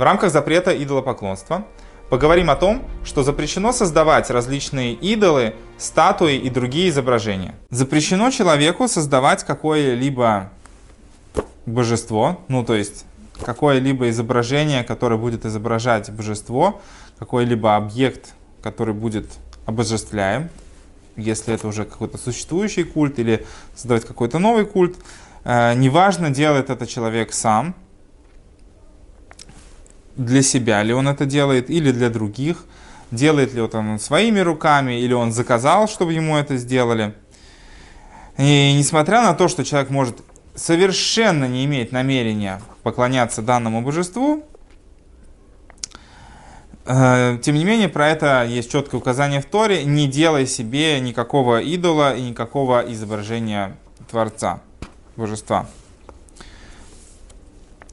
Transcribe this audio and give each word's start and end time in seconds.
В 0.00 0.02
рамках 0.02 0.32
запрета 0.32 0.72
идолопоклонства 0.82 1.66
поговорим 2.08 2.48
о 2.48 2.56
том, 2.56 2.82
что 3.04 3.22
запрещено 3.22 3.70
создавать 3.70 4.30
различные 4.30 4.94
идолы, 4.94 5.54
статуи 5.76 6.38
и 6.38 6.48
другие 6.48 6.88
изображения. 6.88 7.54
Запрещено 7.68 8.30
человеку 8.30 8.88
создавать 8.88 9.44
какое-либо 9.44 10.52
божество, 11.66 12.40
ну 12.48 12.64
то 12.64 12.74
есть 12.74 13.04
какое-либо 13.44 14.08
изображение, 14.08 14.84
которое 14.84 15.18
будет 15.18 15.44
изображать 15.44 16.10
божество, 16.10 16.80
какой-либо 17.18 17.76
объект, 17.76 18.32
который 18.62 18.94
будет 18.94 19.26
обожествляем, 19.66 20.48
если 21.16 21.52
это 21.52 21.68
уже 21.68 21.84
какой-то 21.84 22.16
существующий 22.16 22.84
культ 22.84 23.18
или 23.18 23.46
создавать 23.74 24.06
какой-то 24.06 24.38
новый 24.38 24.64
культ. 24.64 24.96
Э, 25.44 25.74
неважно, 25.74 26.30
делает 26.30 26.70
это 26.70 26.86
человек 26.86 27.34
сам, 27.34 27.74
для 30.20 30.42
себя 30.42 30.82
ли 30.82 30.92
он 30.92 31.08
это 31.08 31.24
делает 31.24 31.70
или 31.70 31.92
для 31.92 32.10
других, 32.10 32.64
делает 33.10 33.54
ли 33.54 33.62
он 33.62 33.98
своими 33.98 34.40
руками 34.40 35.00
или 35.00 35.14
он 35.14 35.32
заказал, 35.32 35.88
чтобы 35.88 36.12
ему 36.12 36.36
это 36.36 36.56
сделали. 36.56 37.14
И 38.36 38.74
несмотря 38.76 39.22
на 39.22 39.34
то, 39.34 39.48
что 39.48 39.64
человек 39.64 39.90
может 39.90 40.20
совершенно 40.54 41.46
не 41.46 41.64
иметь 41.64 41.90
намерения 41.90 42.60
поклоняться 42.82 43.40
данному 43.40 43.80
божеству, 43.80 44.44
э, 46.84 47.38
тем 47.42 47.54
не 47.54 47.64
менее, 47.64 47.88
про 47.88 48.08
это 48.08 48.44
есть 48.44 48.70
четкое 48.70 49.00
указание 49.00 49.40
в 49.40 49.46
Торе. 49.46 49.84
Не 49.84 50.06
делай 50.06 50.46
себе 50.46 51.00
никакого 51.00 51.60
идола 51.62 52.14
и 52.14 52.22
никакого 52.22 52.84
изображения 52.92 53.76
Творца, 54.10 54.60
Божества. 55.16 55.66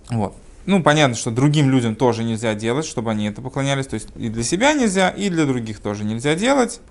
Вот. 0.10 0.36
Ну, 0.68 0.84
понятно, 0.84 1.16
что 1.16 1.32
другим 1.32 1.72
людям 1.72 1.96
тоже 1.96 2.26
нельзя 2.26 2.54
делать, 2.54 2.86
чтобы 2.86 3.12
они 3.12 3.26
это 3.28 3.42
поклонялись. 3.42 3.88
То 3.88 3.94
есть 3.94 4.10
и 4.18 4.28
для 4.28 4.44
себя 4.44 4.74
нельзя, 4.74 5.10
и 5.10 5.30
для 5.30 5.46
других 5.46 5.80
тоже 5.80 6.04
нельзя 6.04 6.36
делать. 6.36 6.82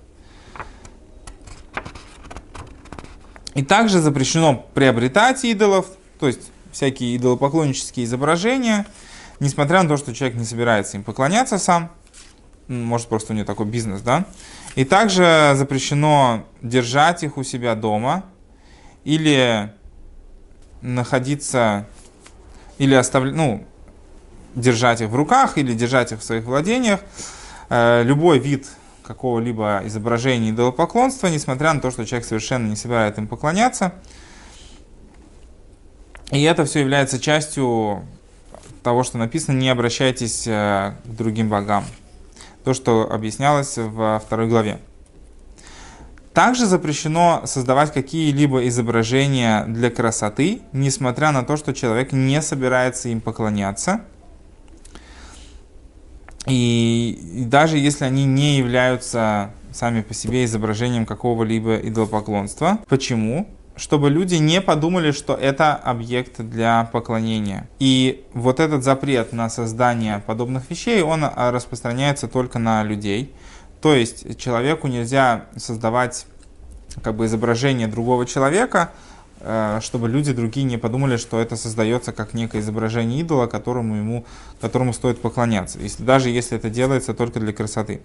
И 3.53 3.63
также 3.63 3.99
запрещено 3.99 4.67
приобретать 4.73 5.45
идолов, 5.45 5.87
то 6.19 6.25
есть 6.25 6.51
всякие 6.71 7.15
идолопоклоннические 7.17 8.05
изображения, 8.05 8.87
несмотря 9.39 9.83
на 9.83 9.89
то, 9.89 9.97
что 9.97 10.13
человек 10.13 10.39
не 10.39 10.45
собирается 10.45 10.97
им 10.97 11.03
поклоняться 11.03 11.59
сам. 11.59 11.91
Может, 12.67 13.07
просто 13.09 13.33
у 13.33 13.35
него 13.35 13.45
такой 13.45 13.67
бизнес, 13.67 14.01
да? 14.01 14.25
И 14.73 14.85
также 14.85 15.53
запрещено 15.55 16.47
держать 16.63 17.21
их 17.21 17.37
у 17.37 17.43
себя 17.43 17.75
дома 17.75 18.25
или 19.03 19.71
находиться 20.81 21.87
или 22.77 22.93
оставлять, 22.95 23.35
ну, 23.35 23.65
держать 24.55 25.01
их 25.01 25.09
в 25.09 25.15
руках 25.15 25.57
или 25.57 25.73
держать 25.73 26.11
их 26.11 26.19
в 26.19 26.23
своих 26.23 26.45
владениях. 26.45 26.99
Э, 27.69 28.03
любой 28.03 28.39
вид 28.39 28.67
какого-либо 29.03 29.81
изображения 29.85 30.49
идолопоклонства, 30.49 31.27
несмотря 31.27 31.73
на 31.73 31.79
то, 31.79 31.91
что 31.91 32.05
человек 32.05 32.27
совершенно 32.27 32.67
не 32.67 32.75
собирается 32.75 33.21
им 33.21 33.27
поклоняться. 33.27 33.93
И 36.31 36.41
это 36.43 36.65
все 36.65 36.81
является 36.81 37.19
частью 37.19 38.03
того, 38.83 39.03
что 39.03 39.17
написано 39.17 39.57
«не 39.57 39.69
обращайтесь 39.69 40.45
э, 40.45 40.93
к 41.05 41.07
другим 41.07 41.49
богам». 41.49 41.85
То, 42.65 42.73
что 42.73 43.09
объяснялось 43.09 43.77
во 43.77 44.19
второй 44.19 44.49
главе. 44.49 44.79
Также 46.37 46.67
запрещено 46.67 47.41
создавать 47.45 47.91
какие-либо 47.91 48.67
изображения 48.67 49.65
для 49.65 49.89
красоты, 49.89 50.61
несмотря 50.71 51.31
на 51.31 51.41
то, 51.41 51.57
что 51.57 51.73
человек 51.73 52.11
не 52.11 52.43
собирается 52.43 53.09
им 53.09 53.21
поклоняться. 53.21 54.01
И, 56.45 57.43
даже 57.47 57.79
если 57.79 58.05
они 58.05 58.25
не 58.25 58.59
являются 58.59 59.49
сами 59.71 60.01
по 60.01 60.13
себе 60.13 60.45
изображением 60.45 61.07
какого-либо 61.07 61.77
идолопоклонства. 61.77 62.77
Почему? 62.87 63.49
чтобы 63.75 64.09
люди 64.09 64.33
не 64.35 64.59
подумали, 64.59 65.11
что 65.11 65.35
это 65.35 65.75
объект 65.75 66.41
для 66.41 66.89
поклонения. 66.91 67.69
И 67.77 68.25
вот 68.33 68.59
этот 68.59 68.83
запрет 68.83 69.33
на 69.33 69.51
создание 69.51 70.23
подобных 70.25 70.67
вещей, 70.71 71.03
он 71.03 71.23
а, 71.23 71.51
распространяется 71.51 72.27
только 72.27 72.57
на 72.57 72.81
людей. 72.81 73.35
То 73.81 73.93
есть 73.93 74.39
человеку 74.39 74.87
нельзя 74.87 75.45
создавать 75.55 76.25
как 77.03 77.15
бы 77.15 77.25
изображение 77.25 77.87
другого 77.87 78.25
человека, 78.25 78.91
э, 79.39 79.79
чтобы 79.81 80.09
люди 80.09 80.33
другие 80.33 80.65
не 80.65 80.77
подумали, 80.77 81.17
что 81.17 81.39
это 81.39 81.55
создается 81.55 82.11
как 82.11 82.33
некое 82.33 82.59
изображение 82.59 83.21
идола, 83.21 83.47
которому, 83.47 83.95
ему, 83.95 84.25
которому 84.61 84.93
стоит 84.93 85.21
поклоняться, 85.21 85.79
если, 85.79 86.03
даже 86.03 86.29
если 86.29 86.57
это 86.57 86.69
делается 86.69 87.13
только 87.13 87.39
для 87.39 87.53
красоты. 87.53 88.01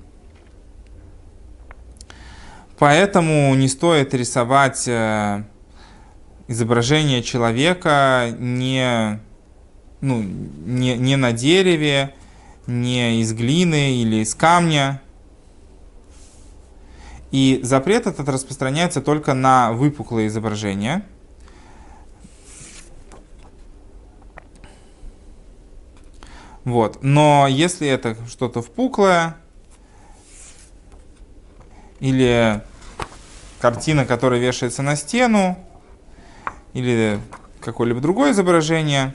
Поэтому 2.78 3.54
не 3.54 3.69
стоит 3.69 4.12
рисовать 4.12 4.88
э, 4.88 5.44
изображение 6.49 7.22
человека 7.22 8.34
не, 8.38 9.20
ну, 10.00 10.20
не, 10.20 10.97
не 10.97 11.16
на 11.16 11.32
дереве, 11.32 12.14
не 12.66 13.20
из 13.20 13.32
глины 13.32 13.97
или 13.97 14.16
из 14.16 14.34
камня, 14.34 15.00
и 17.32 17.60
запрет 17.62 18.06
этот 18.06 18.28
распространяется 18.28 19.00
только 19.00 19.32
на 19.32 19.72
выпуклые 19.72 20.28
изображения. 20.28 21.04
Вот. 26.65 27.03
Но 27.03 27.47
если 27.48 27.88
это 27.88 28.16
что-то 28.28 28.62
впуклое, 28.62 29.37
или 32.00 32.62
картина, 33.60 34.04
которая 34.04 34.38
вешается 34.38 34.82
на 34.82 34.94
стену, 34.94 35.59
или 36.75 37.19
какое-либо 37.60 38.00
другое 38.00 38.32
изображение, 38.32 39.14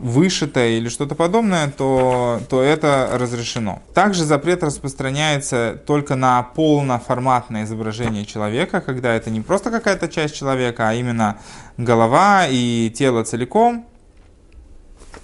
вышитое 0.00 0.78
или 0.78 0.88
что-то 0.88 1.14
подобное, 1.14 1.70
то, 1.70 2.40
то 2.48 2.62
это 2.62 3.10
разрешено. 3.12 3.82
Также 3.94 4.24
запрет 4.24 4.62
распространяется 4.62 5.80
только 5.86 6.14
на 6.14 6.42
полноформатное 6.42 7.64
изображение 7.64 8.24
человека, 8.24 8.80
когда 8.80 9.14
это 9.14 9.30
не 9.30 9.40
просто 9.40 9.70
какая-то 9.70 10.08
часть 10.08 10.34
человека, 10.34 10.88
а 10.88 10.94
именно 10.94 11.38
голова 11.76 12.46
и 12.48 12.90
тело 12.94 13.24
целиком 13.24 13.86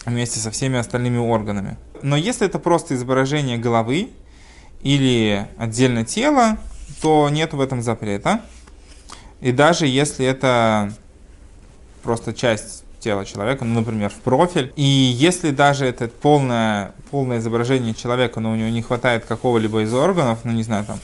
вместе 0.07 0.41
со 0.41 0.51
всеми 0.51 0.79
остальными 0.79 1.19
органами. 1.19 1.77
Но 2.03 2.17
если 2.17 2.47
это 2.47 2.59
просто 2.59 2.95
изображение 2.95 3.59
головы 3.59 4.11
или 4.83 5.47
отдельно 5.57 6.05
тела, 6.05 6.59
то 7.01 7.29
нет 7.31 7.55
в 7.55 7.61
этом 7.61 7.83
запрета. 7.83 8.43
И 9.41 9.53
даже 9.53 9.87
если 9.87 10.27
это 10.27 10.93
просто 12.03 12.33
часть 12.33 12.85
тела 13.05 13.27
человека, 13.27 13.65
ну, 13.65 13.81
например, 13.81 14.11
в 14.11 14.15
профиль. 14.15 14.73
И 14.77 14.83
если 14.83 15.51
даже 15.51 15.85
это 15.85 16.09
полное, 16.09 16.93
полное 17.11 17.39
изображение 17.39 17.95
человека, 17.95 18.41
но 18.41 18.53
у 18.53 18.57
него 18.57 18.71
не 18.71 18.83
хватает 18.83 19.27
какого-либо 19.27 19.83
из 19.83 19.93
органов, 19.93 20.41
ну, 20.45 20.53
не 20.53 20.63
знаю, 20.63 20.87
там, 20.87 20.99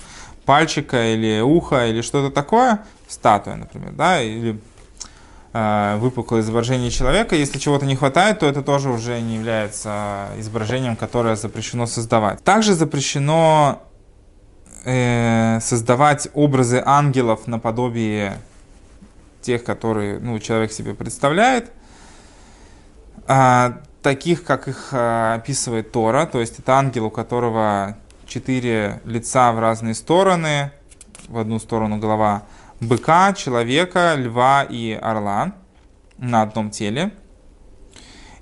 пальчика 0.46 1.12
или 1.14 1.40
уха 1.40 1.86
или 1.86 2.00
что-то 2.00 2.34
такое, 2.34 2.80
статуя, 3.06 3.56
например, 3.56 3.92
да, 3.92 4.22
или 4.22 4.58
э, 5.52 5.96
выпуклое 5.98 6.40
изображение 6.40 6.90
человека, 6.90 7.36
если 7.36 7.58
чего-то 7.58 7.84
не 7.84 7.96
хватает, 7.96 8.38
то 8.38 8.46
это 8.46 8.62
тоже 8.62 8.88
уже 8.88 9.20
не 9.20 9.34
является 9.36 10.28
изображением, 10.38 10.96
которое 10.96 11.36
запрещено 11.36 11.86
создавать. 11.86 12.42
Также 12.42 12.72
запрещено 12.72 13.82
э, 14.84 15.58
создавать 15.60 16.28
образы 16.32 16.82
ангелов 16.84 17.46
наподобие 17.46 18.38
тех, 19.42 19.64
которые 19.64 20.18
ну, 20.18 20.38
человек 20.38 20.72
себе 20.72 20.94
представляет 20.94 21.70
таких, 24.02 24.44
как 24.44 24.68
их 24.68 24.88
а, 24.92 25.34
описывает 25.34 25.92
Тора, 25.92 26.26
то 26.26 26.40
есть 26.40 26.58
это 26.58 26.72
ангел, 26.74 27.06
у 27.06 27.10
которого 27.10 27.96
четыре 28.26 29.00
лица 29.04 29.52
в 29.52 29.58
разные 29.58 29.94
стороны, 29.94 30.72
в 31.28 31.38
одну 31.38 31.58
сторону 31.58 31.98
голова 31.98 32.44
быка, 32.80 33.32
человека, 33.34 34.14
льва 34.16 34.64
и 34.68 34.92
орла 34.92 35.52
на 36.18 36.42
одном 36.42 36.70
теле. 36.70 37.12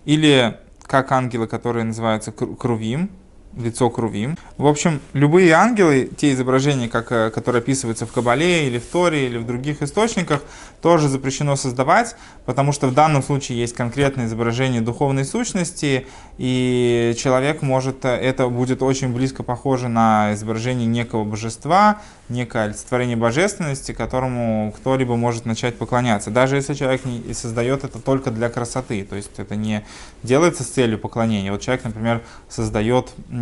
Или 0.05 0.59
как 0.83 1.13
ангелы, 1.13 1.47
которые 1.47 1.85
называются 1.85 2.33
крувим, 2.33 3.11
лицо 3.59 3.91
Крувим. 3.91 4.39
В 4.57 4.67
общем, 4.67 5.01
любые 5.13 5.53
ангелы, 5.53 6.11
те 6.17 6.33
изображения, 6.33 6.89
как, 6.89 7.13
э, 7.13 7.31
которые 7.31 7.61
описываются 7.61 8.07
в 8.07 8.13
Кабале 8.13 8.67
или 8.67 8.79
в 8.79 8.87
Торе 8.87 9.27
или 9.27 9.39
в 9.39 9.47
других 9.47 9.83
источниках, 9.83 10.43
тоже 10.81 11.09
запрещено 11.09 11.57
создавать, 11.57 12.17
потому 12.47 12.73
что 12.73 12.87
в 12.87 12.95
данном 12.95 13.23
случае 13.23 13.59
есть 13.59 13.75
конкретное 13.75 14.27
изображение 14.27 14.81
духовной 14.81 15.25
сущности, 15.25 16.07
и 16.39 17.15
человек 17.19 17.63
может, 17.63 18.05
э, 18.05 18.09
это 18.09 18.49
будет 18.49 18.83
очень 18.83 19.13
близко 19.13 19.43
похоже 19.43 19.89
на 19.89 20.33
изображение 20.35 20.87
некого 20.87 21.25
божества, 21.25 22.01
некое 22.29 22.65
олицетворение 22.65 23.17
божественности, 23.17 23.93
которому 23.93 24.73
кто-либо 24.77 25.17
может 25.17 25.47
начать 25.47 25.77
поклоняться. 25.77 26.31
Даже 26.31 26.57
если 26.57 26.75
человек 26.75 27.05
не 27.05 27.33
создает 27.35 27.85
это 27.85 27.99
только 27.99 28.31
для 28.31 28.49
красоты, 28.49 29.05
то 29.05 29.17
есть 29.17 29.31
это 29.39 29.57
не 29.57 29.85
делается 30.23 30.63
с 30.63 30.69
целью 30.69 30.99
поклонения. 30.99 31.51
Вот 31.51 31.61
человек, 31.61 31.85
например, 31.85 32.23
создает, 32.49 33.13
а, 33.31 33.35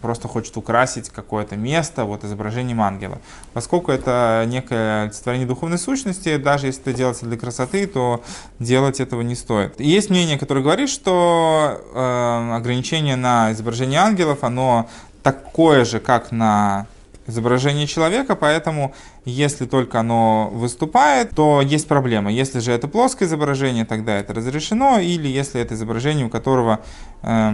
просто 0.00 0.28
хочет 0.28 0.56
украсить 0.56 1.10
какое-то 1.10 1.56
место 1.56 2.04
вот 2.04 2.24
изображением 2.24 2.80
ангела. 2.80 3.18
Поскольку 3.52 3.92
это 3.92 4.44
некое 4.46 5.04
олицетворение 5.04 5.46
духовной 5.46 5.78
сущности, 5.78 6.36
даже 6.36 6.66
если 6.66 6.82
это 6.82 6.92
делается 6.92 7.26
для 7.26 7.36
красоты, 7.36 7.86
то 7.86 8.22
делать 8.58 9.00
этого 9.00 9.22
не 9.22 9.34
стоит. 9.34 9.80
Есть 9.80 10.10
мнение, 10.10 10.38
которое 10.38 10.62
говорит, 10.62 10.88
что 10.88 11.80
э, 11.94 12.54
ограничение 12.54 13.16
на 13.16 13.52
изображение 13.52 14.00
ангелов, 14.00 14.44
оно 14.44 14.88
такое 15.22 15.84
же, 15.84 16.00
как 16.00 16.32
на 16.32 16.86
изображение 17.26 17.86
человека, 17.86 18.36
поэтому 18.36 18.94
если 19.24 19.64
только 19.64 20.00
оно 20.00 20.50
выступает, 20.52 21.30
то 21.30 21.62
есть 21.62 21.88
проблема. 21.88 22.30
Если 22.30 22.60
же 22.60 22.72
это 22.72 22.88
плоское 22.88 23.26
изображение, 23.26 23.84
тогда 23.84 24.16
это 24.16 24.34
разрешено, 24.34 24.98
или 24.98 25.28
если 25.28 25.60
это 25.60 25.74
изображение, 25.74 26.26
у 26.26 26.28
которого 26.28 26.80
э, 27.22 27.52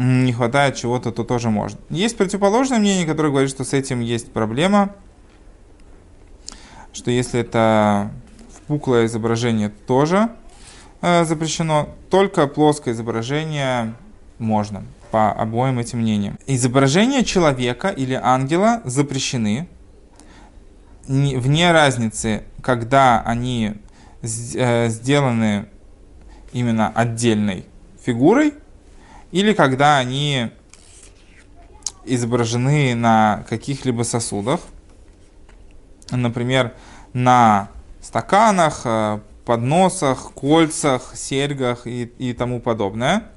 не 0.00 0.32
хватает 0.32 0.76
чего-то, 0.76 1.12
то 1.12 1.24
тоже 1.24 1.50
можно. 1.50 1.78
Есть 1.90 2.16
противоположное 2.16 2.78
мнение, 2.78 3.06
которое 3.06 3.28
говорит, 3.28 3.50
что 3.50 3.64
с 3.64 3.74
этим 3.74 4.00
есть 4.00 4.32
проблема, 4.32 4.94
что 6.94 7.10
если 7.10 7.40
это 7.40 8.10
впуклое 8.56 9.06
изображение, 9.06 9.68
тоже 9.68 10.30
э, 11.02 11.24
запрещено, 11.24 11.90
только 12.08 12.46
плоское 12.46 12.94
изображение 12.94 13.94
можно 14.38 14.84
по 15.10 15.32
обоим 15.32 15.78
этим 15.78 15.98
мнениям. 15.98 16.38
Изображения 16.46 17.22
человека 17.22 17.88
или 17.88 18.14
ангела 18.14 18.80
запрещены 18.86 19.68
вне 21.06 21.72
разницы, 21.72 22.44
когда 22.62 23.20
они 23.20 23.74
э, 24.22 24.88
сделаны 24.88 25.66
именно 26.52 26.88
отдельной 26.88 27.66
фигурой 28.02 28.54
или 29.32 29.52
когда 29.52 29.98
они 29.98 30.50
изображены 32.04 32.94
на 32.94 33.44
каких-либо 33.48 34.02
сосудах, 34.02 34.60
например, 36.10 36.74
на 37.12 37.68
стаканах, 38.00 38.82
э, 38.84 39.20
подносах, 39.44 40.32
кольцах, 40.32 41.12
серьгах 41.14 41.86
и, 41.86 42.04
и 42.18 42.32
тому 42.32 42.60
подобное– 42.60 43.24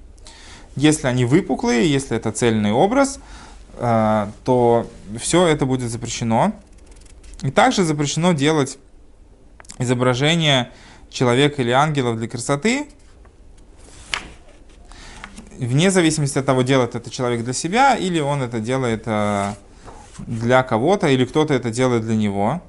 если 0.75 1.07
они 1.07 1.25
выпуклые, 1.25 1.91
если 1.91 2.17
это 2.17 2.31
цельный 2.31 2.71
образ, 2.71 3.19
э, 3.77 4.27
то 4.43 4.87
все 5.19 5.45
это 5.45 5.65
будет 5.65 5.91
запрещено. 5.91 6.53
И 7.43 7.51
также 7.51 7.83
запрещено 7.83 8.33
делать 8.33 8.77
изображение 9.77 10.71
человека 11.09 11.61
или 11.61 11.71
ангелов 11.71 12.17
для 12.17 12.27
красоты, 12.27 12.87
вне 15.59 15.91
зависимости 15.91 16.37
от 16.37 16.45
того, 16.45 16.61
делает 16.61 16.95
это 16.95 17.09
человек 17.09 17.43
для 17.43 17.53
себя, 17.53 17.95
или 17.95 18.19
он 18.19 18.41
это 18.41 18.59
делает 18.59 19.03
э, 19.05 19.53
для 20.19 20.63
кого-то, 20.63 21.07
или 21.07 21.25
кто-то 21.25 21.53
это 21.53 21.71
делает 21.71 22.03
для 22.03 22.15
него 22.15 22.61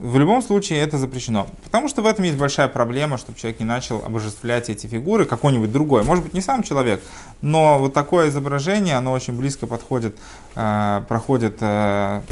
в 0.00 0.18
любом 0.18 0.40
случае 0.40 0.78
это 0.78 0.96
запрещено. 0.96 1.46
Потому 1.62 1.86
что 1.88 2.00
в 2.00 2.06
этом 2.06 2.24
есть 2.24 2.38
большая 2.38 2.68
проблема, 2.68 3.18
чтобы 3.18 3.38
человек 3.38 3.60
не 3.60 3.66
начал 3.66 4.02
обожествлять 4.02 4.70
эти 4.70 4.86
фигуры, 4.86 5.26
какой-нибудь 5.26 5.70
другой. 5.70 6.04
Может 6.04 6.24
быть, 6.24 6.32
не 6.32 6.40
сам 6.40 6.62
человек, 6.62 7.02
но 7.42 7.78
вот 7.78 7.92
такое 7.92 8.30
изображение, 8.30 8.96
оно 8.96 9.12
очень 9.12 9.36
близко 9.36 9.66
подходит, 9.66 10.16
э, 10.56 11.02
проходит 11.06 11.58
э, 11.60 12.22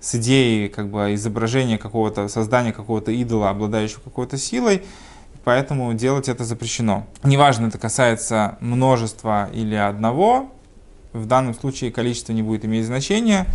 с 0.00 0.14
идеей 0.14 0.70
как 0.70 0.88
бы, 0.88 1.12
изображения 1.14 1.76
какого-то, 1.76 2.28
создания 2.28 2.72
какого-то 2.72 3.12
идола, 3.12 3.50
обладающего 3.50 4.00
какой-то 4.00 4.38
силой, 4.38 4.82
поэтому 5.44 5.92
делать 5.94 6.28
это 6.28 6.44
запрещено. 6.44 7.06
Неважно, 7.22 7.66
это 7.66 7.78
касается 7.78 8.56
множества 8.60 9.48
или 9.52 9.74
одного, 9.74 10.50
в 11.12 11.26
данном 11.26 11.54
случае 11.54 11.92
количество 11.92 12.32
не 12.32 12.42
будет 12.42 12.64
иметь 12.64 12.86
значения. 12.86 13.46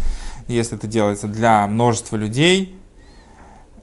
Если 0.48 0.78
это 0.78 0.88
делается 0.88 1.28
для 1.28 1.66
множества 1.68 2.16
людей, 2.16 2.78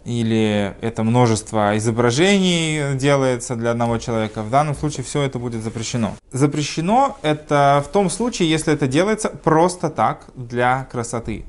или 0.04 0.76
это 0.80 1.02
множество 1.02 1.76
изображений 1.76 2.94
делается 2.96 3.56
для 3.56 3.70
одного 3.70 3.98
человека, 3.98 4.42
в 4.42 4.50
данном 4.50 4.74
случае 4.74 5.04
все 5.04 5.22
это 5.22 5.38
будет 5.38 5.62
запрещено. 5.62 6.14
Запрещено 6.30 7.16
это 7.22 7.82
в 7.86 7.90
том 7.90 8.10
случае, 8.10 8.50
если 8.50 8.72
это 8.72 8.86
делается 8.86 9.30
просто 9.30 9.90
так, 9.90 10.26
для 10.34 10.84
красоты. 10.92 11.44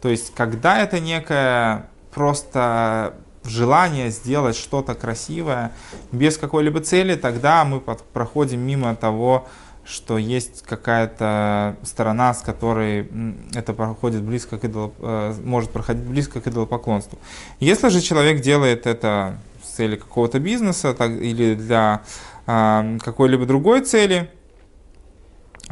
То 0.00 0.08
есть, 0.08 0.32
когда 0.34 0.80
это 0.80 1.00
некое 1.00 1.88
просто 2.14 3.14
желание 3.48 4.10
сделать 4.10 4.56
что-то 4.56 4.94
красивое 4.94 5.72
без 6.12 6.38
какой-либо 6.38 6.80
цели, 6.80 7.14
тогда 7.14 7.64
мы 7.64 7.80
проходим 7.80 8.60
мимо 8.60 8.94
того, 8.94 9.46
что 9.84 10.18
есть 10.18 10.62
какая-то 10.62 11.76
сторона, 11.82 12.34
с 12.34 12.42
которой 12.42 13.08
это 13.54 13.72
проходит 13.72 14.22
близко 14.22 14.58
к 14.58 14.64
идолу, 14.64 14.92
э, 14.98 15.34
может 15.44 15.70
проходить 15.70 16.04
близко 16.04 16.40
к 16.40 16.48
идолопоклонству. 16.48 17.18
Если 17.60 17.88
же 17.88 18.00
человек 18.00 18.40
делает 18.40 18.86
это 18.86 19.38
с 19.62 19.76
целью 19.76 20.00
какого-то 20.00 20.40
бизнеса 20.40 20.92
так, 20.92 21.10
или 21.10 21.54
для 21.54 22.02
а, 22.46 22.98
какой-либо 22.98 23.46
другой 23.46 23.82
цели, 23.82 24.30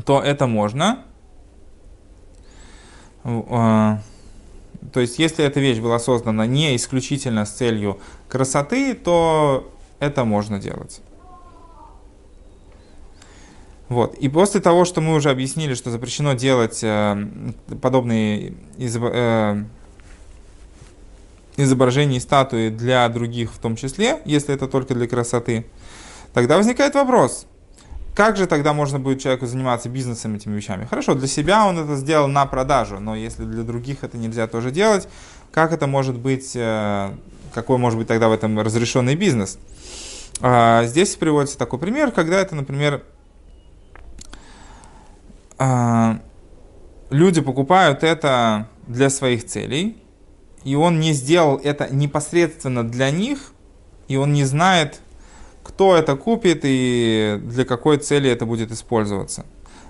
то 0.04 0.22
это 0.22 0.46
можно. 0.46 1.04
А, 3.24 3.98
то 4.92 5.00
есть, 5.00 5.18
если 5.18 5.44
эта 5.44 5.60
вещь 5.60 5.78
была 5.78 5.98
создана 5.98 6.46
не 6.46 6.76
исключительно 6.76 7.46
с 7.46 7.52
целью 7.52 7.98
красоты, 8.28 8.94
то 8.94 9.72
это 9.98 10.24
можно 10.24 10.58
делать. 10.58 11.00
Вот. 13.88 14.14
И 14.14 14.28
после 14.28 14.60
того, 14.60 14.84
что 14.84 15.00
мы 15.00 15.14
уже 15.14 15.30
объяснили, 15.30 15.74
что 15.74 15.90
запрещено 15.90 16.32
делать 16.34 16.80
э, 16.82 17.16
подобные 17.80 18.54
из, 18.78 18.96
э, 18.96 19.64
изображения 21.56 22.16
и 22.16 22.20
статуи 22.20 22.70
для 22.70 23.08
других 23.08 23.52
в 23.52 23.58
том 23.58 23.76
числе, 23.76 24.20
если 24.24 24.54
это 24.54 24.68
только 24.68 24.94
для 24.94 25.06
красоты, 25.06 25.66
тогда 26.32 26.56
возникает 26.56 26.94
вопрос, 26.94 27.46
как 28.14 28.36
же 28.36 28.46
тогда 28.46 28.72
можно 28.72 29.00
будет 29.00 29.20
человеку 29.20 29.46
заниматься 29.46 29.88
бизнесом 29.88 30.36
этими 30.36 30.54
вещами? 30.54 30.86
Хорошо, 30.86 31.14
для 31.14 31.26
себя 31.26 31.66
он 31.66 31.78
это 31.78 31.96
сделал 31.96 32.28
на 32.28 32.46
продажу, 32.46 33.00
но 33.00 33.16
если 33.16 33.44
для 33.44 33.62
других 33.62 34.04
это 34.04 34.16
нельзя 34.16 34.46
тоже 34.46 34.70
делать, 34.70 35.08
как 35.52 35.72
это 35.72 35.86
может 35.86 36.16
быть, 36.16 36.52
э, 36.54 37.10
какой 37.52 37.78
может 37.78 37.98
быть 37.98 38.08
тогда 38.08 38.28
в 38.28 38.32
этом 38.32 38.58
разрешенный 38.60 39.16
бизнес? 39.16 39.58
Э, 40.40 40.82
здесь 40.84 41.16
приводится 41.16 41.58
такой 41.58 41.78
пример, 41.78 42.12
когда 42.12 42.40
это, 42.40 42.54
например, 42.54 43.02
а, 45.58 46.18
люди 47.10 47.40
покупают 47.40 48.02
это 48.02 48.68
для 48.86 49.10
своих 49.10 49.46
целей, 49.46 49.96
и 50.64 50.74
он 50.74 51.00
не 51.00 51.12
сделал 51.12 51.60
это 51.62 51.88
непосредственно 51.94 52.88
для 52.88 53.10
них, 53.10 53.52
и 54.08 54.16
он 54.16 54.32
не 54.32 54.44
знает, 54.44 55.00
кто 55.64 55.96
это 55.96 56.14
купит 56.14 56.60
и 56.62 57.40
для 57.42 57.64
какой 57.64 57.96
цели 57.96 58.30
это 58.30 58.46
будет 58.46 58.70
использоваться. 58.70 59.44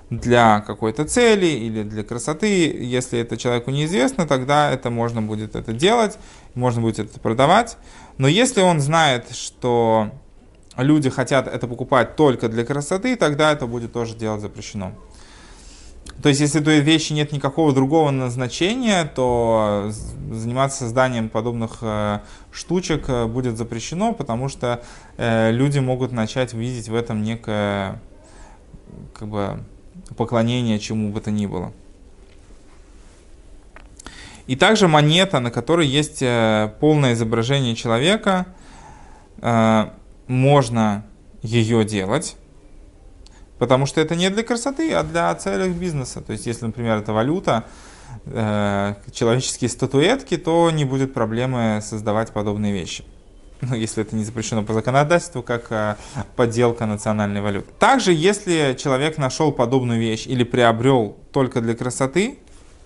Для 0.08 0.60
какой-то 0.60 1.04
цели 1.04 1.46
или 1.46 1.82
для 1.82 2.04
красоты, 2.04 2.70
если 2.78 3.18
это 3.18 3.36
человеку 3.36 3.70
неизвестно, 3.70 4.26
тогда 4.26 4.70
это 4.70 4.90
можно 4.90 5.20
будет 5.20 5.56
это 5.56 5.72
делать, 5.72 6.18
можно 6.54 6.80
будет 6.80 7.00
это 7.00 7.18
продавать. 7.20 7.76
Но 8.16 8.28
если 8.28 8.60
он 8.60 8.80
знает, 8.80 9.30
что 9.32 10.10
люди 10.76 11.10
хотят 11.10 11.48
это 11.48 11.66
покупать 11.66 12.16
только 12.16 12.48
для 12.48 12.64
красоты, 12.64 13.16
тогда 13.16 13.52
это 13.52 13.66
будет 13.66 13.92
тоже 13.92 14.14
делать 14.14 14.40
запрещено. 14.40 14.92
То 16.22 16.28
есть, 16.28 16.40
если 16.40 16.60
той 16.60 16.80
вещи 16.80 17.12
нет 17.12 17.32
никакого 17.32 17.72
другого 17.72 18.10
назначения, 18.10 19.04
то 19.04 19.90
заниматься 20.30 20.84
созданием 20.84 21.28
подобных 21.28 21.78
э, 21.82 22.20
штучек 22.50 23.08
э, 23.08 23.26
будет 23.26 23.58
запрещено, 23.58 24.14
потому 24.14 24.48
что 24.48 24.82
э, 25.16 25.50
люди 25.50 25.80
могут 25.80 26.12
начать 26.12 26.54
видеть 26.54 26.88
в 26.88 26.94
этом 26.94 27.22
некое 27.22 28.00
как 29.18 29.28
бы, 29.28 29.64
поклонение 30.16 30.78
чему 30.78 31.10
бы 31.12 31.20
то 31.20 31.30
ни 31.30 31.46
было. 31.46 31.72
И 34.46 34.56
также 34.56 34.88
монета, 34.88 35.40
на 35.40 35.50
которой 35.50 35.86
есть 35.86 36.20
полное 36.20 37.14
изображение 37.14 37.74
человека, 37.74 38.46
можно 40.26 41.06
ее 41.42 41.82
делать 41.86 42.36
Потому 43.58 43.86
что 43.86 44.00
это 44.00 44.16
не 44.16 44.30
для 44.30 44.42
красоты, 44.42 44.92
а 44.92 45.02
для 45.02 45.34
целей 45.34 45.70
бизнеса. 45.70 46.20
То 46.20 46.32
есть, 46.32 46.46
если, 46.46 46.66
например, 46.66 46.98
это 46.98 47.12
валюта, 47.12 47.64
э, 48.26 48.94
человеческие 49.12 49.70
статуэтки, 49.70 50.36
то 50.36 50.70
не 50.70 50.84
будет 50.84 51.14
проблемы 51.14 51.80
создавать 51.82 52.32
подобные 52.32 52.72
вещи. 52.72 53.04
Ну, 53.60 53.74
если 53.74 54.02
это 54.02 54.16
не 54.16 54.24
запрещено 54.24 54.62
по 54.62 54.74
законодательству, 54.74 55.42
как 55.42 55.70
э, 55.70 55.96
подделка 56.36 56.86
национальной 56.86 57.40
валюты. 57.40 57.68
Также, 57.78 58.12
если 58.12 58.76
человек 58.78 59.16
нашел 59.18 59.52
подобную 59.52 60.00
вещь 60.00 60.26
или 60.26 60.44
приобрел 60.44 61.16
только 61.32 61.60
для 61.60 61.74
красоты, 61.74 62.38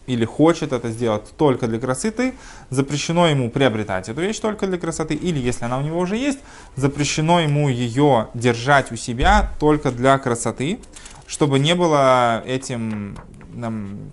или 0.08 0.24
хочет 0.24 0.72
это 0.72 0.90
сделать 0.90 1.24
только 1.36 1.68
для 1.68 1.78
красоты, 1.78 2.34
запрещено 2.70 3.28
ему 3.28 3.50
приобретать 3.50 4.08
эту 4.08 4.22
вещь 4.22 4.38
только 4.38 4.66
для 4.66 4.78
красоты, 4.78 5.14
или 5.14 5.38
если 5.38 5.66
она 5.66 5.78
у 5.78 5.82
него 5.82 5.98
уже 6.00 6.16
есть, 6.16 6.40
запрещено 6.76 7.40
ему 7.40 7.68
ее 7.68 8.28
держать 8.34 8.90
у 8.90 8.96
себя 8.96 9.52
только 9.60 9.92
для 9.92 10.18
красоты, 10.18 10.80
чтобы 11.26 11.58
не 11.58 11.74
было 11.74 12.42
этим 12.46 13.18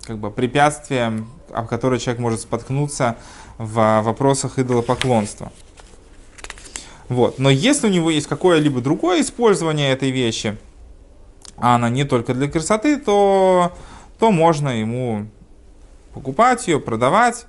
как 0.06 0.18
бы, 0.18 0.32
препятствием, 0.32 1.30
об 1.54 1.68
которое 1.68 2.00
человек 2.00 2.22
может 2.22 2.42
споткнуться 2.42 3.16
в 3.58 4.02
вопросах 4.02 4.60
идолопоклонства. 4.60 5.52
Вот. 7.08 7.40
Но 7.40 7.50
если 7.50 7.88
у 7.88 7.92
него 7.92 8.10
есть 8.10 8.28
какое-либо 8.28 8.82
другое 8.82 9.22
использование 9.22 9.92
этой 9.92 10.12
вещи, 10.12 10.58
а 11.58 11.76
она 11.76 11.90
не 11.90 12.04
только 12.04 12.34
для 12.34 12.50
красоты, 12.50 12.98
то, 12.98 13.72
то 14.20 14.32
можно 14.32 14.70
ему 14.70 15.28
покупать 16.16 16.68
ее, 16.68 16.80
продавать, 16.80 17.46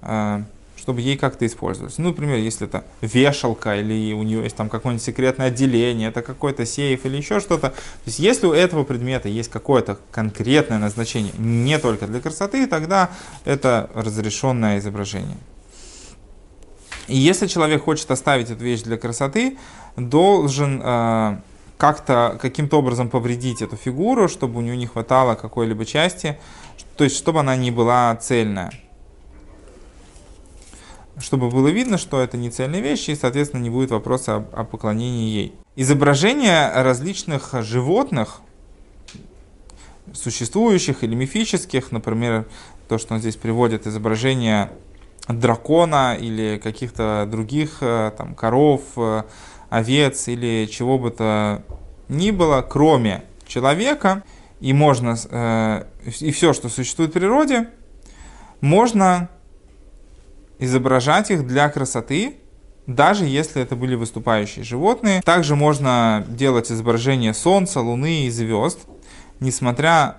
э, 0.00 0.42
чтобы 0.76 1.02
ей 1.02 1.18
как-то 1.18 1.44
использовать. 1.44 1.98
Ну, 1.98 2.08
например, 2.08 2.38
если 2.38 2.66
это 2.66 2.84
вешалка 3.02 3.76
или 3.76 4.14
у 4.14 4.22
нее 4.22 4.42
есть 4.44 4.56
там 4.56 4.68
какое-нибудь 4.70 5.04
секретное 5.04 5.48
отделение, 5.48 6.08
это 6.08 6.22
какой-то 6.22 6.64
сейф 6.64 7.04
или 7.04 7.16
еще 7.16 7.40
что-то. 7.40 7.70
То 7.70 8.06
есть, 8.06 8.20
если 8.20 8.46
у 8.46 8.52
этого 8.52 8.84
предмета 8.84 9.28
есть 9.28 9.50
какое-то 9.50 9.98
конкретное 10.12 10.78
назначение, 10.78 11.32
не 11.36 11.78
только 11.78 12.06
для 12.06 12.20
красоты, 12.20 12.66
тогда 12.66 13.10
это 13.44 13.90
разрешенное 13.94 14.78
изображение. 14.78 15.36
И 17.08 17.16
если 17.16 17.48
человек 17.48 17.82
хочет 17.82 18.10
оставить 18.10 18.50
эту 18.50 18.64
вещь 18.64 18.82
для 18.82 18.96
красоты, 18.96 19.58
должен 19.96 20.80
э, 20.82 21.36
как-то 21.76 22.38
каким-то 22.40 22.78
образом 22.78 23.08
повредить 23.08 23.62
эту 23.62 23.76
фигуру, 23.76 24.28
чтобы 24.28 24.58
у 24.58 24.60
нее 24.60 24.76
не 24.76 24.86
хватало 24.86 25.34
какой-либо 25.34 25.84
части, 25.84 26.38
то 26.96 27.04
есть 27.04 27.16
чтобы 27.16 27.40
она 27.40 27.56
не 27.56 27.70
была 27.70 28.14
цельная. 28.16 28.72
Чтобы 31.18 31.50
было 31.50 31.68
видно, 31.68 31.98
что 31.98 32.20
это 32.20 32.36
не 32.36 32.50
цельная 32.50 32.80
вещь, 32.80 33.08
и, 33.08 33.14
соответственно, 33.14 33.60
не 33.60 33.70
будет 33.70 33.90
вопроса 33.90 34.36
о, 34.36 34.60
о 34.60 34.64
поклонении 34.64 35.28
ей. 35.28 35.54
Изображения 35.76 36.72
различных 36.74 37.54
животных, 37.62 38.40
существующих 40.14 41.04
или 41.04 41.14
мифических, 41.14 41.92
например, 41.92 42.46
то, 42.88 42.98
что 42.98 43.14
он 43.14 43.20
здесь 43.20 43.36
приводит, 43.36 43.86
изображение 43.86 44.70
дракона 45.28 46.16
или 46.18 46.58
каких-то 46.62 47.26
других 47.30 47.78
э, 47.82 48.12
там, 48.16 48.34
коров, 48.34 48.82
э, 48.96 49.22
овец 49.68 50.28
или 50.28 50.66
чего 50.66 50.98
бы 50.98 51.10
то 51.10 51.62
ни 52.08 52.30
было, 52.30 52.62
кроме 52.62 53.24
человека, 53.46 54.22
и 54.60 54.72
можно, 54.72 55.16
э, 55.30 55.84
и 56.20 56.30
все, 56.30 56.52
что 56.52 56.68
существует 56.68 57.10
в 57.10 57.14
природе, 57.14 57.70
можно 58.60 59.28
изображать 60.58 61.30
их 61.30 61.46
для 61.46 61.68
красоты, 61.70 62.36
даже 62.86 63.24
если 63.24 63.62
это 63.62 63.76
были 63.76 63.94
выступающие 63.94 64.64
животные. 64.64 65.22
Также 65.22 65.56
можно 65.56 66.24
делать 66.28 66.70
изображение 66.70 67.32
Солнца, 67.32 67.80
Луны 67.80 68.26
и 68.26 68.30
звезд, 68.30 68.80
несмотря 69.40 70.18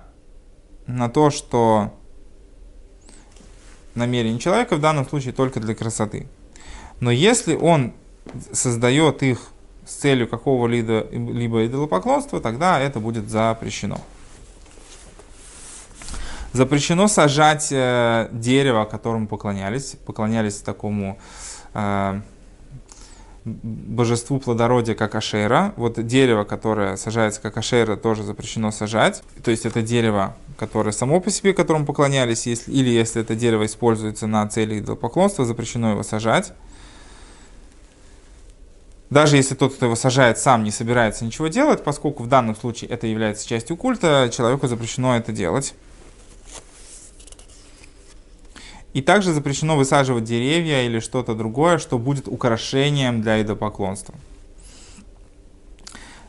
на 0.86 1.08
то, 1.08 1.30
что 1.30 1.94
намерение 3.94 4.40
человека 4.40 4.76
в 4.76 4.80
данном 4.80 5.06
случае 5.08 5.32
только 5.32 5.60
для 5.60 5.74
красоты. 5.74 6.26
Но 7.00 7.10
если 7.10 7.54
он 7.54 7.92
создает 8.52 9.22
их 9.22 9.48
с 9.86 9.94
целью 9.94 10.28
какого-либо 10.28 11.08
либо 11.10 11.66
идолопоклонства, 11.66 12.40
тогда 12.40 12.80
это 12.80 13.00
будет 13.00 13.28
запрещено. 13.28 14.00
Запрещено 16.52 17.08
сажать 17.08 17.68
э, 17.70 18.28
дерево, 18.32 18.84
которому 18.84 19.26
поклонялись. 19.26 19.96
Поклонялись 20.04 20.56
такому 20.56 21.18
э, 21.72 22.20
божеству 23.44 24.38
плодородия, 24.38 24.94
как 24.94 25.14
Ашера. 25.14 25.72
Вот 25.76 26.04
дерево, 26.06 26.44
которое 26.44 26.96
сажается 26.96 27.40
как 27.40 27.56
Ашера, 27.56 27.96
тоже 27.96 28.22
запрещено 28.22 28.70
сажать. 28.70 29.22
То 29.42 29.50
есть 29.50 29.64
это 29.64 29.80
дерево, 29.80 30.36
которое 30.58 30.92
само 30.92 31.20
по 31.20 31.30
себе, 31.30 31.54
которому 31.54 31.86
поклонялись, 31.86 32.46
если, 32.46 32.70
или 32.70 32.90
если 32.90 33.22
это 33.22 33.34
дерево 33.34 33.64
используется 33.64 34.26
на 34.26 34.46
цели 34.46 34.78
идолопоклонства, 34.80 35.46
запрещено 35.46 35.92
его 35.92 36.02
сажать. 36.02 36.52
Даже 39.08 39.36
если 39.36 39.54
тот, 39.54 39.74
кто 39.74 39.86
его 39.86 39.96
сажает, 39.96 40.38
сам 40.38 40.64
не 40.64 40.70
собирается 40.70 41.24
ничего 41.24 41.48
делать, 41.48 41.82
поскольку 41.84 42.22
в 42.22 42.28
данном 42.28 42.56
случае 42.56 42.90
это 42.90 43.06
является 43.06 43.46
частью 43.46 43.76
культа, 43.76 44.30
человеку 44.32 44.68
запрещено 44.68 45.16
это 45.16 45.32
делать. 45.32 45.74
И 48.92 49.00
также 49.00 49.32
запрещено 49.32 49.76
высаживать 49.76 50.24
деревья 50.24 50.82
или 50.84 51.00
что-то 51.00 51.34
другое, 51.34 51.78
что 51.78 51.98
будет 51.98 52.28
украшением 52.28 53.22
для 53.22 53.40
идолопоклонства. 53.40 54.14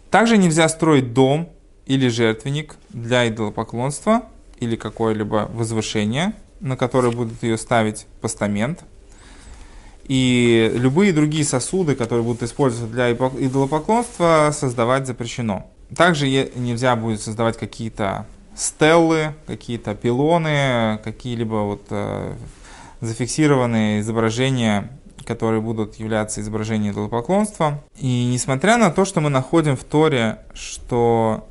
Также 0.09 0.37
нельзя 0.37 0.69
строить 0.69 1.13
дом 1.13 1.49
или 1.85 2.07
жертвенник 2.07 2.75
для 2.89 3.27
идолопоклонства 3.27 4.23
или 4.59 4.75
какое-либо 4.75 5.49
возвышение, 5.53 6.33
на 6.59 6.77
которое 6.77 7.11
будут 7.11 7.43
ее 7.43 7.57
ставить 7.57 8.05
постамент. 8.21 8.83
И 10.05 10.71
любые 10.75 11.13
другие 11.13 11.43
сосуды, 11.43 11.95
которые 11.95 12.23
будут 12.23 12.43
использоваться 12.43 12.93
для 12.93 13.11
идолопоклонства, 13.11 14.51
создавать 14.53 15.07
запрещено. 15.07 15.69
Также 15.95 16.27
нельзя 16.55 16.95
будет 16.95 17.21
создавать 17.21 17.57
какие-то 17.57 18.25
стеллы, 18.55 19.33
какие-то 19.47 19.95
пилоны, 19.95 20.99
какие-либо 21.03 21.55
вот 21.63 21.87
э, 21.89 22.35
зафиксированные 23.01 24.01
изображения, 24.01 24.89
которые 25.25 25.61
будут 25.61 25.95
являться 25.95 26.41
изображением 26.41 26.93
идолопоклонства. 26.93 27.83
И 27.97 28.25
несмотря 28.25 28.77
на 28.77 28.91
то, 28.91 29.05
что 29.05 29.21
мы 29.21 29.29
находим 29.29 29.75
в 29.75 29.83
Торе, 29.83 30.39
что 30.53 31.47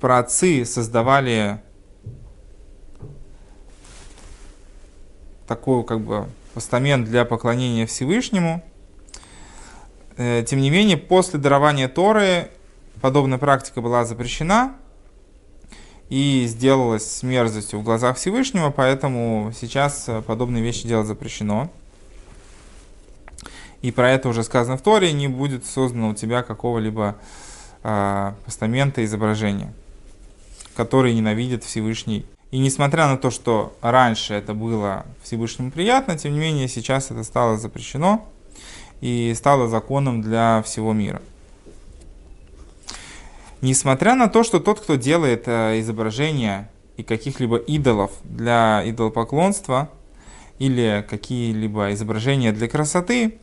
праотцы 0.00 0.64
создавали 0.64 1.60
такой 5.46 5.84
как 5.84 6.00
бы 6.00 6.26
постамент 6.54 7.06
для 7.06 7.24
поклонения 7.24 7.86
Всевышнему, 7.86 8.64
э, 10.16 10.44
тем 10.46 10.60
не 10.60 10.70
менее, 10.70 10.96
после 10.96 11.38
дарования 11.38 11.88
Торы 11.88 12.50
подобная 13.02 13.36
практика 13.36 13.82
была 13.82 14.04
запрещена 14.04 14.74
и 16.08 16.46
сделалась 16.46 17.22
мерзостью 17.22 17.80
в 17.80 17.82
глазах 17.82 18.16
Всевышнего, 18.16 18.70
поэтому 18.70 19.52
сейчас 19.58 20.08
э, 20.08 20.22
подобные 20.22 20.62
вещи 20.62 20.86
делать 20.86 21.06
запрещено. 21.06 21.70
И 23.82 23.90
про 23.90 24.10
это 24.10 24.28
уже 24.28 24.44
сказано 24.44 24.76
в 24.76 24.82
Торе, 24.82 25.12
не 25.12 25.26
будет 25.26 25.66
создано 25.66 26.10
у 26.10 26.14
тебя 26.14 26.44
какого-либо 26.44 27.16
э, 27.82 28.32
постамента 28.44 29.04
изображения, 29.04 29.74
который 30.76 31.12
ненавидит 31.12 31.64
Всевышний. 31.64 32.24
И 32.52 32.58
несмотря 32.58 33.08
на 33.08 33.16
то, 33.16 33.30
что 33.30 33.74
раньше 33.80 34.34
это 34.34 34.54
было 34.54 35.06
Всевышнему 35.24 35.72
приятно, 35.72 36.16
тем 36.16 36.34
не 36.34 36.38
менее 36.38 36.68
сейчас 36.68 37.10
это 37.10 37.24
стало 37.24 37.56
запрещено 37.56 38.28
и 39.00 39.32
стало 39.34 39.66
законом 39.66 40.22
для 40.22 40.62
всего 40.64 40.92
мира. 40.92 41.20
Несмотря 43.62 44.16
на 44.16 44.28
то, 44.28 44.42
что 44.42 44.58
тот, 44.58 44.80
кто 44.80 44.96
делает 44.96 45.44
э, 45.46 45.78
изображения 45.78 46.68
и 46.96 47.04
каких-либо 47.04 47.58
идолов 47.58 48.10
для 48.24 48.82
идолопоклонства 48.84 49.88
или 50.58 51.06
какие-либо 51.08 51.92
изображения 51.92 52.50
для 52.50 52.68
красоты, 52.68 53.38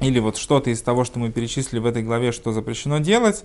или 0.00 0.18
вот 0.18 0.36
что-то 0.36 0.70
из 0.70 0.82
того, 0.82 1.04
что 1.04 1.20
мы 1.20 1.30
перечислили 1.30 1.78
в 1.78 1.86
этой 1.86 2.02
главе, 2.02 2.32
что 2.32 2.50
запрещено 2.50 2.98
делать, 2.98 3.44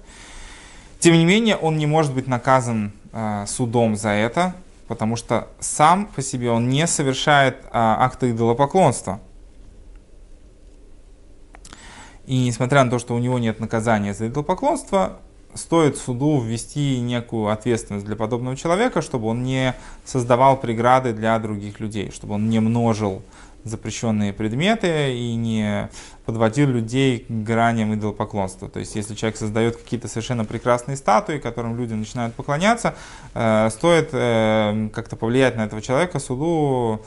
тем 0.99 1.13
не 1.13 1.23
менее 1.23 1.55
он 1.55 1.77
не 1.77 1.85
может 1.85 2.15
быть 2.15 2.25
наказан 2.25 2.91
э, 3.13 3.45
судом 3.47 3.95
за 3.95 4.09
это, 4.09 4.55
потому 4.87 5.15
что 5.15 5.49
сам 5.59 6.07
по 6.07 6.23
себе 6.23 6.49
он 6.49 6.67
не 6.67 6.87
совершает 6.87 7.57
э, 7.65 7.67
акты 7.73 8.31
идолопоклонства. 8.31 9.19
И 12.25 12.43
несмотря 12.43 12.83
на 12.83 12.89
то, 12.89 12.97
что 12.97 13.13
у 13.13 13.19
него 13.19 13.37
нет 13.37 13.59
наказания 13.59 14.15
за 14.15 14.29
идолопоклонство, 14.29 15.19
стоит 15.53 15.97
суду 15.97 16.39
ввести 16.39 16.99
некую 16.99 17.49
ответственность 17.49 18.05
для 18.05 18.15
подобного 18.15 18.55
человека, 18.55 19.01
чтобы 19.01 19.27
он 19.27 19.43
не 19.43 19.73
создавал 20.05 20.57
преграды 20.57 21.13
для 21.13 21.37
других 21.39 21.79
людей, 21.79 22.11
чтобы 22.11 22.35
он 22.35 22.49
не 22.49 22.59
множил 22.59 23.23
запрещенные 23.63 24.33
предметы 24.33 25.13
и 25.13 25.35
не 25.35 25.89
подводил 26.25 26.69
людей 26.69 27.25
к 27.27 27.31
граням 27.31 27.93
идолопоклонства. 27.93 28.69
То 28.69 28.79
есть, 28.79 28.95
если 28.95 29.15
человек 29.15 29.37
создает 29.37 29.77
какие-то 29.77 30.07
совершенно 30.07 30.45
прекрасные 30.45 30.97
статуи, 30.97 31.37
которым 31.37 31.77
люди 31.77 31.93
начинают 31.93 32.33
поклоняться, 32.33 32.95
э, 33.33 33.69
стоит 33.71 34.09
э, 34.13 34.89
как-то 34.93 35.15
повлиять 35.15 35.55
на 35.55 35.65
этого 35.65 35.81
человека 35.81 36.19
суду 36.19 37.01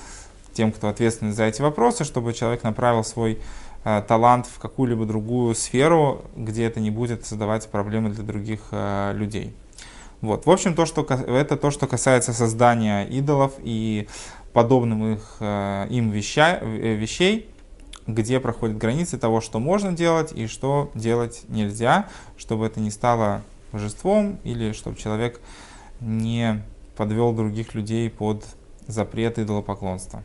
тем, 0.53 0.73
кто 0.73 0.89
ответственен 0.89 1.33
за 1.33 1.45
эти 1.45 1.63
вопросы, 1.63 2.05
чтобы 2.05 2.33
человек 2.33 2.63
направил 2.63 3.05
свой 3.05 3.39
талант 3.83 4.47
в 4.47 4.59
какую-либо 4.59 5.07
другую 5.07 5.55
сферу, 5.55 6.25
где 6.37 6.65
это 6.65 6.81
не 6.81 6.91
будет 6.91 7.25
создавать 7.25 7.69
проблемы 7.69 8.11
для 8.11 8.25
других 8.25 8.61
э, 8.73 9.13
людей. 9.15 9.55
Вот. 10.21 10.45
В 10.45 10.51
общем, 10.51 10.75
то, 10.75 10.85
что, 10.85 11.03
это 11.03 11.57
то, 11.57 11.71
что 11.71 11.87
касается 11.87 12.33
создания 12.33 13.05
идолов 13.05 13.55
и 13.59 14.07
подобным 14.53 15.15
их, 15.15 15.37
э, 15.41 15.87
им 15.89 16.11
веща, 16.11 16.59
э, 16.61 16.95
вещей, 16.95 17.49
где 18.07 18.41
проходят 18.41 18.77
границы 18.77 19.19
того, 19.19 19.41
что 19.41 19.59
можно 19.59 19.93
делать 19.93 20.33
и 20.33 20.47
что 20.47 20.91
делать 20.95 21.43
нельзя, 21.49 22.09
чтобы 22.37 22.67
это 22.67 22.81
не 22.81 22.91
стало 22.91 23.43
божеством 23.73 24.39
или 24.45 24.73
чтобы 24.73 24.99
человек 24.99 25.41
не 26.01 26.63
подвел 26.97 27.33
других 27.33 27.75
людей 27.75 28.11
под 28.11 28.45
запрет 28.87 29.39
идолопоклонства. 29.39 30.23